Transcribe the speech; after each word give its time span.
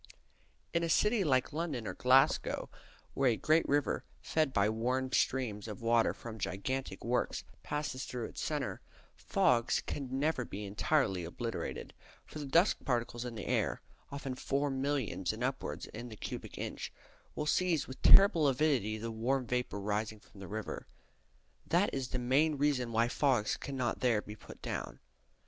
In 0.73 0.81
a 0.81 0.89
city 0.89 1.23
like 1.23 1.53
London 1.53 1.85
or 1.85 1.93
Glasgow, 1.93 2.71
where 3.13 3.29
a 3.29 3.37
great 3.37 3.69
river, 3.69 4.03
fed 4.19 4.51
by 4.51 4.67
warm 4.67 5.11
streams 5.11 5.67
of 5.67 5.83
water 5.83 6.11
from 6.11 6.39
gigantic 6.39 7.05
works, 7.05 7.43
passes 7.61 8.05
through 8.05 8.25
its 8.25 8.41
centre, 8.41 8.81
fogs 9.15 9.79
can 9.85 10.17
never 10.19 10.43
be 10.43 10.65
entirely 10.65 11.23
obliterated, 11.23 11.93
for 12.25 12.39
the 12.39 12.47
dust 12.47 12.83
particles 12.83 13.25
in 13.25 13.35
the 13.35 13.45
air 13.45 13.83
(often 14.11 14.33
four 14.33 14.71
millions 14.71 15.31
and 15.31 15.43
upwards 15.43 15.85
in 15.85 16.09
the 16.09 16.15
cubic 16.17 16.57
inch) 16.57 16.91
will 17.35 17.45
seize 17.45 17.87
with 17.87 18.01
terrible 18.01 18.47
avidity 18.47 18.97
the 18.97 19.11
warm 19.11 19.45
vapour 19.45 19.79
rising 19.79 20.19
from 20.19 20.39
the 20.39 20.47
river. 20.47 20.87
That 21.67 21.93
is 21.93 22.07
the 22.07 22.17
main 22.17 22.57
reason 22.57 22.91
why 22.91 23.07
fogs 23.07 23.55
cannot 23.55 23.99
there 23.99 24.23
be 24.23 24.35
put 24.35 24.63
down. 24.63 24.99